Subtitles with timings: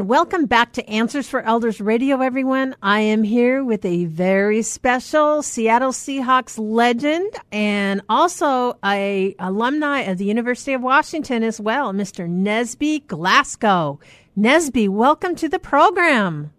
[0.00, 2.74] And welcome back to Answers for Elders Radio, everyone.
[2.82, 10.16] I am here with a very special Seattle Seahawks legend and also a alumni of
[10.16, 12.26] the University of Washington as well, Mr.
[12.26, 14.00] Nesby Glasgow.
[14.38, 16.50] Nesby, welcome to the program.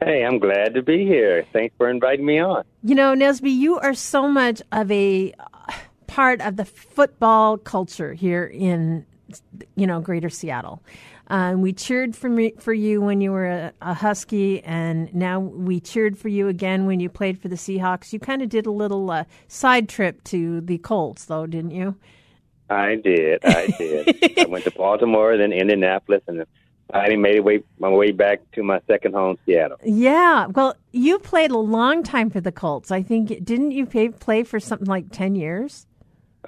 [0.00, 1.46] Hey, I'm glad to be here.
[1.52, 2.64] Thanks for inviting me on.
[2.82, 5.72] You know, Nesby, you are so much of a uh,
[6.08, 9.06] part of the football culture here in,
[9.74, 10.82] you know, Greater Seattle.
[11.28, 15.40] Um, we cheered for me, for you when you were a, a, Husky, and now
[15.40, 18.12] we cheered for you again when you played for the Seahawks.
[18.12, 21.96] You kind of did a little uh, side trip to the Colts, though, didn't you?
[22.70, 23.44] I did.
[23.44, 24.38] I did.
[24.38, 26.46] I went to Baltimore, then Indianapolis, and
[26.92, 29.78] I made way, my way back to my second home, Seattle.
[29.84, 30.46] Yeah.
[30.46, 32.90] Well, you played a long time for the Colts.
[32.90, 35.86] I think didn't you play, play for something like ten years?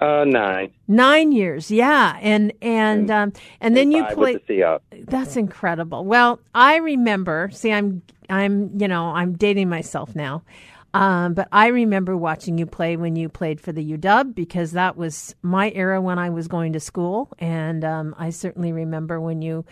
[0.00, 0.72] Uh, nine.
[0.86, 4.40] Nine years, yeah, and and um, and then you played.
[4.46, 6.04] The That's incredible.
[6.04, 7.50] Well, I remember.
[7.52, 10.44] See, I'm I'm you know I'm dating myself now,
[10.94, 14.96] um, but I remember watching you play when you played for the UW because that
[14.96, 19.42] was my era when I was going to school, and um, I certainly remember when
[19.42, 19.64] you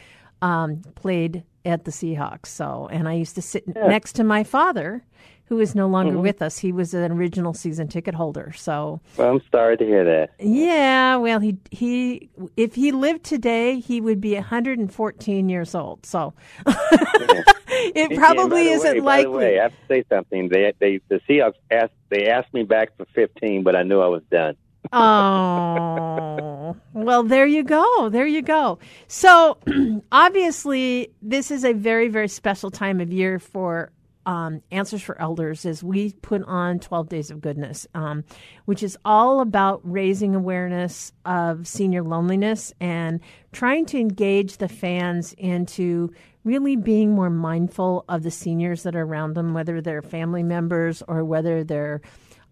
[0.42, 2.46] um, played at the Seahawks.
[2.46, 3.86] So, and I used to sit yeah.
[3.86, 5.04] next to my father
[5.46, 6.22] who is no longer mm-hmm.
[6.22, 6.58] with us.
[6.58, 8.52] He was an original season ticket holder.
[8.54, 10.30] So well, I'm sorry to hear that.
[10.38, 16.04] Yeah, well, he he if he lived today, he would be 114 years old.
[16.04, 16.34] So
[16.66, 19.24] it probably isn't way, likely.
[19.24, 20.48] By the way, I have to say something.
[20.48, 24.08] They they the Seahawks asked they asked me back for 15, but I knew I
[24.08, 24.56] was done.
[24.92, 28.08] oh, well, there you go.
[28.08, 28.78] There you go.
[29.08, 29.58] So,
[30.12, 33.90] obviously, this is a very, very special time of year for
[34.26, 38.24] um, Answers for Elders is we put on 12 Days of Goodness, um,
[38.64, 43.20] which is all about raising awareness of senior loneliness and
[43.52, 49.02] trying to engage the fans into really being more mindful of the seniors that are
[49.02, 52.00] around them, whether they're family members or whether they're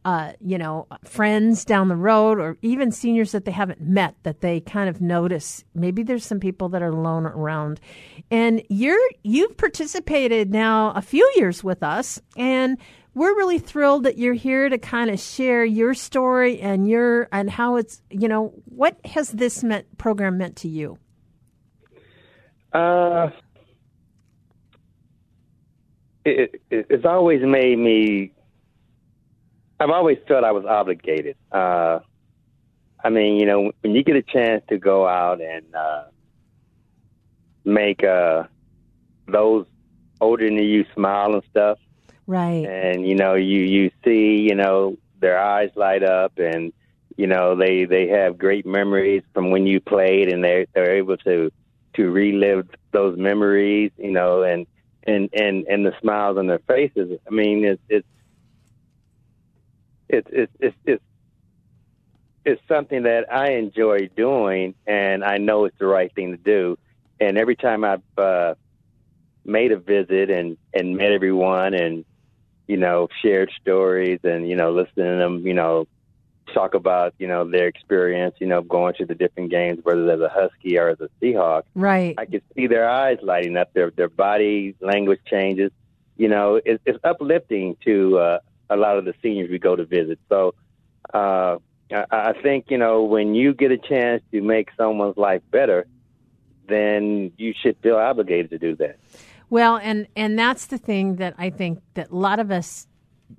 [0.04, 4.40] uh, you know, friends down the road or even seniors that they haven't met that
[4.40, 5.64] they kind of notice.
[5.74, 7.80] Maybe there's some people that are alone around.
[8.30, 12.78] And you're you've participated now a few years with us and
[13.14, 17.48] we're really thrilled that you're here to kind of share your story and your and
[17.48, 20.98] how it's you know what has this meant program meant to you
[22.72, 23.30] uh
[26.24, 28.33] it, it, it's always made me
[29.84, 31.36] I've always felt I was obligated.
[31.52, 31.98] Uh,
[33.04, 36.04] I mean, you know, when you get a chance to go out and uh,
[37.66, 38.44] make uh,
[39.28, 39.66] those
[40.22, 41.78] older than you smile and stuff,
[42.26, 42.64] right?
[42.66, 46.72] And you know, you you see, you know, their eyes light up, and
[47.18, 51.18] you know, they they have great memories from when you played, and they they're able
[51.18, 51.52] to
[51.96, 54.66] to relive those memories, you know, and
[55.02, 57.18] and and and the smiles on their faces.
[57.26, 58.08] I mean, it's it's
[60.14, 61.02] it's it's it's it's
[62.44, 66.78] it's something that I enjoy doing, and I know it's the right thing to do.
[67.20, 68.54] And every time I've uh,
[69.44, 72.04] made a visit and and met everyone, and
[72.66, 75.86] you know, shared stories, and you know, listening to them, you know,
[76.52, 80.16] talk about you know their experience, you know, going to the different games, whether they're
[80.16, 81.62] the Husky or the Seahawk.
[81.74, 82.14] Right.
[82.18, 83.72] I can see their eyes lighting up.
[83.72, 85.72] Their their body language changes.
[86.16, 88.38] You know, it's, it's uplifting to uh,
[88.70, 90.18] a lot of the seniors we go to visit.
[90.28, 90.54] So
[91.12, 91.58] uh,
[91.92, 95.86] I, I think you know when you get a chance to make someone's life better,
[96.68, 98.98] then you should feel obligated to do that.
[99.50, 102.86] Well, and and that's the thing that I think that a lot of us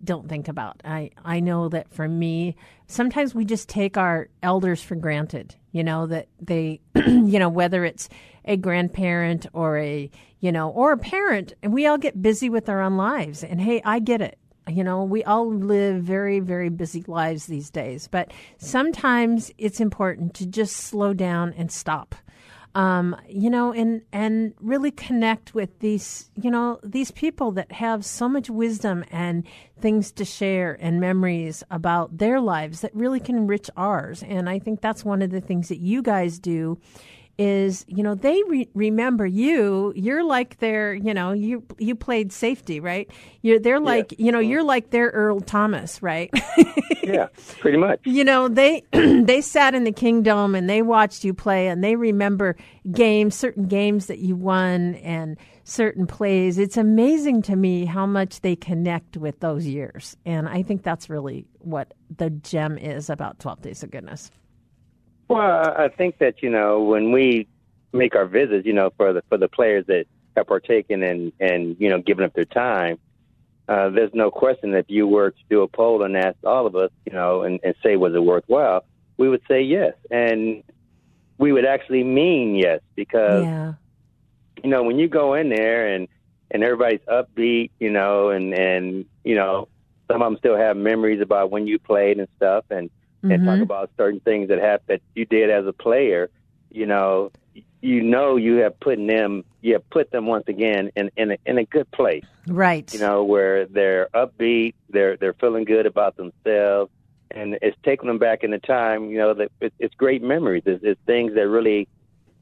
[0.04, 0.82] don't think about.
[0.86, 2.56] I I know that for me,
[2.88, 5.56] sometimes we just take our elders for granted.
[5.72, 8.10] You know that they, you know, whether it's
[8.46, 10.10] a grandparent or a
[10.40, 13.44] you know or a parent, and we all get busy with our own lives.
[13.44, 14.38] And hey, I get it.
[14.68, 20.34] You know, we all live very, very busy lives these days, but sometimes it's important
[20.36, 22.16] to just slow down and stop.
[22.74, 28.04] Um, you know, and and really connect with these, you know, these people that have
[28.04, 29.46] so much wisdom and
[29.80, 34.24] things to share and memories about their lives that really can enrich ours.
[34.24, 36.78] And I think that's one of the things that you guys do
[37.38, 39.92] is you know they re- remember you.
[39.96, 43.10] You're like their you know you you played safety right?
[43.42, 44.26] You're they're like yeah.
[44.26, 44.52] you know mm-hmm.
[44.52, 46.32] you're like their Earl Thomas right?
[47.04, 47.28] Yeah
[47.60, 48.00] pretty much.
[48.06, 51.96] You know they they sat in the Kingdome and they watched you play and they
[51.96, 52.56] remember
[52.92, 56.58] games certain games that you won and certain plays.
[56.58, 60.16] It's amazing to me how much they connect with those years.
[60.26, 64.32] And i think that's really what the gem is about 12 days of goodness
[65.28, 67.48] well, I think that you know when we
[67.94, 70.06] make our visits, you know, for the for the players that
[70.36, 73.00] have partaken and and you know given up their time,
[73.68, 76.68] uh, there's no question that if you were to do a poll and ask all
[76.68, 78.86] of us, you know, and, and say was it worthwhile,
[79.18, 80.64] we would say yes, and
[81.38, 83.74] we would actually mean yes because Yeah.
[84.64, 86.08] you know when you go in there and
[86.52, 89.68] and everybody's upbeat, you know, and and you know
[90.08, 92.90] some of them still have memories about when you played and stuff, and
[93.30, 93.64] and talk Mhm.
[93.64, 96.30] about certain things that happened that you did as a player,
[96.70, 97.32] you know,
[97.82, 101.38] you know you have put them you have put them once again in in a,
[101.46, 102.88] in a good place, Right.
[102.92, 106.92] you know, where they're upbeat, they're they're feeling good about themselves,
[107.32, 110.64] and it's taking them back in the time, you know, that it, it's great memories.
[110.66, 111.88] It's, it's things that really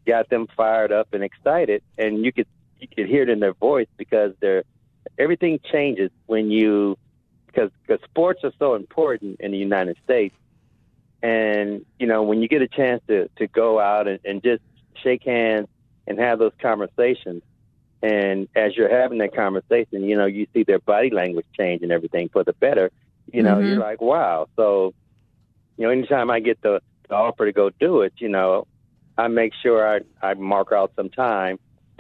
[0.06, 2.48] got them fired up and excited, and you could
[2.80, 4.64] you could hear it in their voice because they're
[5.18, 6.98] everything changes when you
[7.48, 10.36] because because sports are so important in the United States,
[11.24, 14.62] and you know when you get a chance to to go out and, and just
[15.02, 15.68] shake hands
[16.06, 17.42] and have those conversations,
[18.04, 21.92] and as you're having that conversation, you know you see their body language change and
[21.92, 22.92] everything for the better.
[23.32, 23.68] You know, Mhm.
[23.70, 24.48] you're like, wow.
[24.58, 24.92] So,
[25.78, 28.66] you know, anytime I get the, the offer to go do it, you know,
[29.18, 31.58] I make sure I I mark out some time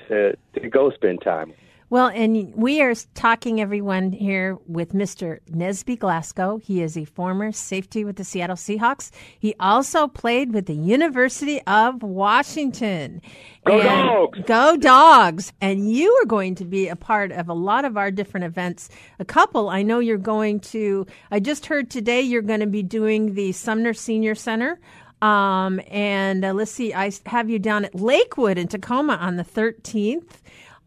[0.09, 1.53] to to go spend time.
[1.93, 5.41] Well, and we are talking, everyone, here with Mr.
[5.51, 6.57] Nesby Glasgow.
[6.57, 9.11] He is a former safety with the Seattle Seahawks.
[9.37, 13.21] He also played with the University of Washington.
[13.67, 14.39] Go And- Dogs!
[14.47, 15.53] Go Dogs!
[15.61, 18.89] And you are going to be a part of a lot of our different events.
[19.19, 22.81] A couple, I know you're going to, I just heard today you're going to be
[22.81, 24.79] doing the Sumner Senior Center.
[25.21, 29.45] Um, and uh, let's see, I have you down at Lakewood in Tacoma on the
[29.45, 30.39] 13th.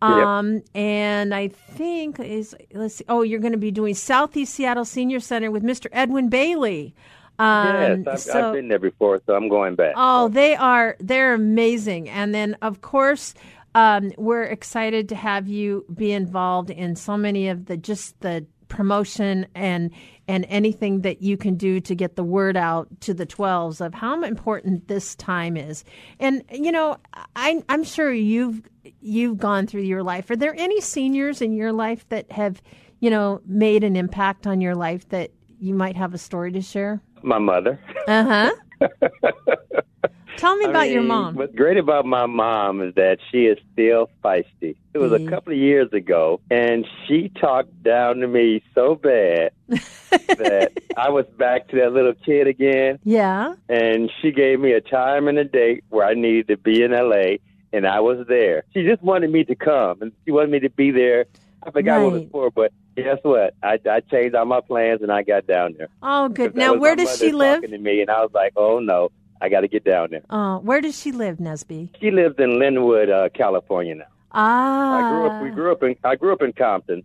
[0.03, 3.05] Um, and I think is let's see.
[3.09, 5.87] Oh, you're going to be doing Southeast Seattle Senior Center with Mr.
[5.93, 6.95] Edwin Bailey.
[7.39, 9.95] Um, yes, I've, so- I've been there before, so I'm going back.
[9.97, 12.09] Oh, they are they're amazing.
[12.09, 13.35] And then of course,
[13.75, 18.47] um, we're excited to have you be involved in so many of the just the
[18.69, 19.91] promotion and
[20.29, 23.95] and anything that you can do to get the word out to the 12s of
[23.95, 25.85] how important this time is.
[26.19, 26.97] And you know,
[27.35, 28.63] I I'm sure you've
[29.01, 30.31] you've gone through your life.
[30.31, 32.63] Are there any seniors in your life that have,
[33.01, 36.61] you know, made an impact on your life that you might have a story to
[36.61, 37.01] share?
[37.23, 37.81] My mother.
[38.07, 38.89] Uh huh.
[40.37, 41.35] Tell me I about your mom.
[41.35, 44.77] What's great about my mom is that she is still feisty.
[44.94, 45.27] It was Mm.
[45.27, 51.11] a couple of years ago, and she talked down to me so bad that I
[51.11, 52.99] was back to that little kid again.
[53.05, 53.55] Yeah.
[53.69, 56.93] And she gave me a time and a date where I needed to be in
[56.93, 57.37] LA,
[57.73, 58.65] and I was there.
[58.73, 61.27] She just wanted me to come, and she wanted me to be there.
[61.62, 63.55] I forgot what it was for, but guess what?
[63.62, 65.88] I, I changed all my plans, and I got down there.
[66.03, 66.55] Oh, good.
[66.55, 67.56] Now, where does she live?
[67.62, 69.11] Talking to me, and I was like, "Oh no,
[69.41, 71.91] I got to get down there." Oh, where does she live, Nesby?
[72.00, 74.05] She lives in Lynwood, uh, California now.
[74.33, 74.97] Ah.
[74.99, 75.43] I grew up.
[75.43, 75.97] We grew up in.
[76.05, 77.03] I grew up in Compton,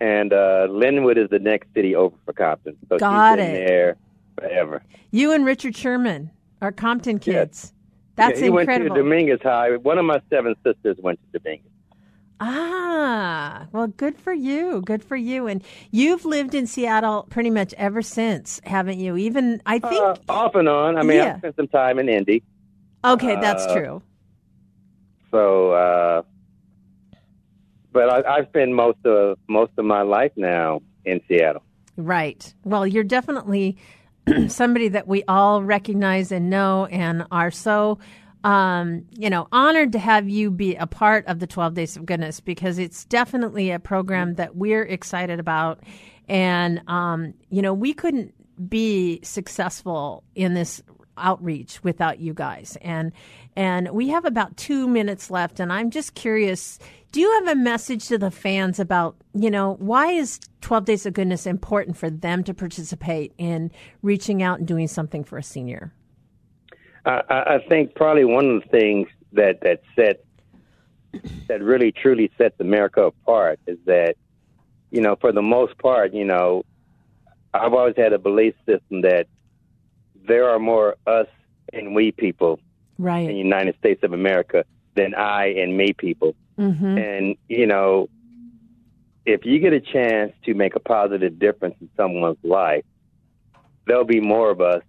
[0.00, 2.76] and uh, Lynwood is the next city over for Compton.
[2.88, 3.66] So Got she's been it.
[3.66, 3.96] there
[4.38, 4.82] forever.
[5.10, 6.30] You and Richard Sherman
[6.60, 7.24] are Compton Yes.
[7.24, 7.72] kids.
[8.16, 8.84] That's yeah, he incredible.
[8.90, 9.76] went to Dominguez High.
[9.76, 11.66] One of my seven sisters went to Dominguez.
[12.40, 14.82] Ah, well, good for you.
[14.82, 15.46] Good for you.
[15.46, 19.16] And you've lived in Seattle pretty much ever since, haven't you?
[19.16, 20.96] Even, I think, Uh, off and on.
[20.98, 21.34] I mean, Yeah.
[21.36, 22.42] I spent some time in Indy,
[23.04, 24.02] okay, that's uh, true.
[25.30, 25.72] so.
[25.72, 26.22] Uh,
[27.92, 31.62] but I, I spend most of most of my life now in Seattle.
[31.96, 32.52] Right.
[32.62, 33.78] Well, you're definitely
[34.48, 37.98] somebody that we all recognize and know and are so
[38.44, 42.06] um, you know, honored to have you be a part of the 12 Days of
[42.06, 45.82] Goodness because it's definitely a program that we're excited about.
[46.28, 48.34] And, um, you know, we couldn't
[48.68, 50.82] be successful in this
[51.18, 52.76] outreach without you guys.
[52.82, 53.12] And,
[53.56, 55.60] and we have about two minutes left.
[55.60, 56.78] And I'm just curious
[57.12, 61.06] do you have a message to the fans about, you know, why is 12 Days
[61.06, 63.70] of Goodness important for them to participate in
[64.02, 65.94] reaching out and doing something for a senior?
[67.06, 70.24] I, I think probably one of the things that that set
[71.48, 74.16] that really truly sets America apart is that
[74.90, 76.64] you know for the most part you know
[77.54, 79.26] I've always had a belief system that
[80.26, 81.28] there are more us
[81.72, 82.58] and we people
[82.98, 83.20] right.
[83.20, 86.96] in the United States of America than I and me people Mm-hmm.
[86.96, 88.08] and you know
[89.26, 92.82] if you get a chance to make a positive difference in someone's life
[93.86, 94.82] there'll be more of us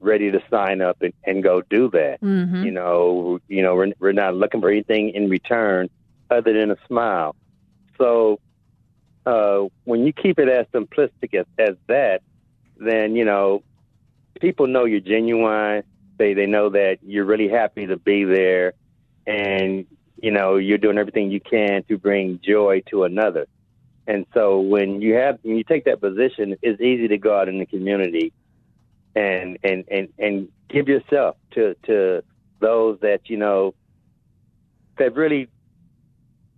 [0.00, 2.64] ready to sign up and, and go do that Mm-hmm.
[2.64, 5.88] you know, you know, we're, we're not looking for anything in return
[6.30, 7.36] other than a smile.
[7.98, 8.40] So
[9.26, 12.22] uh, when you keep it as simplistic as, as that,
[12.78, 13.62] then you know,
[14.40, 15.82] people know you're genuine.
[16.16, 18.72] They they know that you're really happy to be there,
[19.26, 19.86] and
[20.22, 23.46] you know, you're doing everything you can to bring joy to another.
[24.06, 27.48] And so when you have when you take that position, it's easy to go out
[27.48, 28.32] in the community
[29.14, 32.22] and and and and give yourself to to
[32.60, 33.74] those that you know
[34.98, 35.48] that really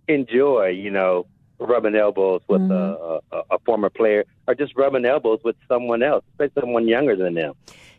[0.07, 1.25] enjoy, you know,
[1.59, 2.71] rubbing elbows with mm-hmm.
[2.71, 7.15] a, a, a former player or just rubbing elbows with someone else, especially someone younger
[7.15, 7.53] than them.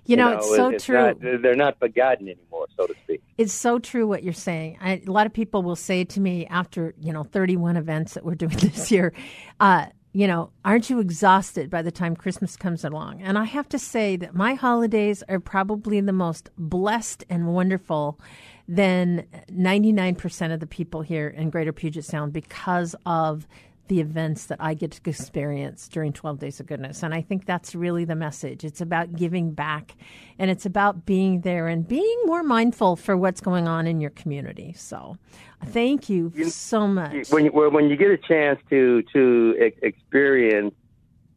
[0.06, 0.96] You know, you know it's so it's true.
[0.96, 3.23] Not, they're not forgotten anymore, so to speak.
[3.38, 4.76] It's so true what you're saying.
[4.80, 8.25] I, a lot of people will say to me after, you know, 31 events that
[8.25, 9.14] we're doing this year,
[9.61, 13.21] uh, you know, aren't you exhausted by the time Christmas comes along?
[13.21, 18.21] And I have to say that my holidays are probably the most blessed and wonderful
[18.68, 23.49] than 99% of the people here in Greater Puget Sound because of
[23.88, 27.03] the events that I get to experience during 12 Days of Goodness.
[27.03, 28.64] And I think that's really the message.
[28.64, 29.95] It's about giving back
[30.38, 34.11] and it's about being there and being more mindful for what's going on in your
[34.11, 34.73] community.
[34.73, 35.19] So
[35.67, 37.31] thank you, you so much.
[37.31, 40.75] When you, when you get a chance to, to experience,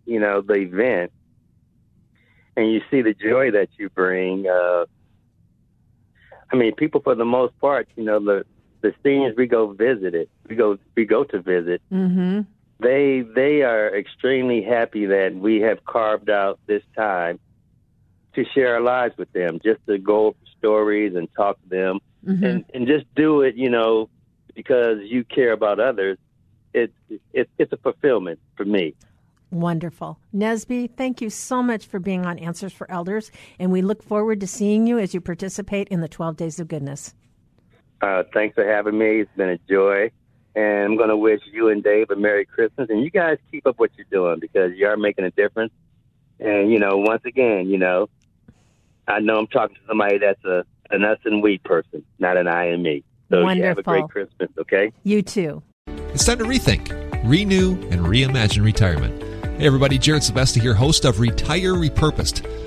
[0.06, 1.12] you know, the event
[2.56, 4.86] and you see the joy that you bring, uh,
[6.52, 8.46] I mean, people for the most part, you know, the
[8.82, 11.82] the seniors we go visit it, we go we go to visit.
[11.92, 12.42] Mm-hmm.
[12.80, 17.40] They they are extremely happy that we have carved out this time
[18.36, 22.00] to share our lives with them, just to go over stories and talk to them,
[22.26, 22.44] mm-hmm.
[22.44, 24.10] and and just do it, you know,
[24.54, 26.18] because you care about others.
[26.74, 26.94] It's
[27.34, 28.94] it, it's a fulfillment for me.
[29.50, 30.20] Wonderful.
[30.36, 34.42] Nesby, thank you so much for being on Answers for Elders, and we look forward
[34.42, 37.14] to seeing you as you participate in the 12 Days of Goodness.
[38.02, 39.22] Uh, thanks for having me.
[39.22, 40.12] It's been a joy.
[40.58, 42.90] And I'm going to wish you and Dave a Merry Christmas.
[42.90, 45.72] And you guys keep up what you're doing because you are making a difference.
[46.40, 48.10] And, you know, once again, you know,
[49.08, 52.48] I know I'm talking to somebody that's a an us and we person, not an
[52.48, 53.04] I and me.
[53.30, 53.58] So Wonderful.
[53.58, 54.92] you have a great Christmas, okay?
[55.04, 55.62] You too.
[55.86, 56.90] It's time to rethink,
[57.24, 59.22] renew, and reimagine retirement.
[59.60, 62.67] Hey everybody, Jared Sebesta here, host of Retire Repurposed.